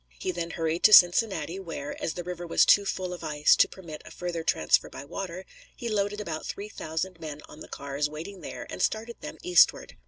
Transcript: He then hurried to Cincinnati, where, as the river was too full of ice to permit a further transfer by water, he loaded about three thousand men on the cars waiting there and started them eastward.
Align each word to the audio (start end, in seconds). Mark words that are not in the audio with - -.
He 0.17 0.31
then 0.31 0.49
hurried 0.49 0.81
to 0.85 0.93
Cincinnati, 0.93 1.59
where, 1.59 1.95
as 2.01 2.15
the 2.15 2.23
river 2.23 2.47
was 2.47 2.65
too 2.65 2.85
full 2.85 3.13
of 3.13 3.23
ice 3.23 3.55
to 3.55 3.67
permit 3.67 4.01
a 4.03 4.09
further 4.09 4.43
transfer 4.43 4.89
by 4.89 5.05
water, 5.05 5.45
he 5.75 5.89
loaded 5.89 6.19
about 6.19 6.47
three 6.47 6.69
thousand 6.69 7.19
men 7.19 7.41
on 7.47 7.59
the 7.59 7.67
cars 7.67 8.09
waiting 8.09 8.41
there 8.41 8.65
and 8.71 8.81
started 8.81 9.21
them 9.21 9.37
eastward. 9.43 9.95